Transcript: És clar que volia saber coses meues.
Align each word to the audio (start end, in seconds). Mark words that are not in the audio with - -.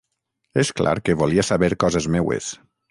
És 0.61 0.71
clar 0.81 0.95
que 1.09 1.17
volia 1.21 1.47
saber 1.51 1.71
coses 1.87 2.11
meues. 2.19 2.55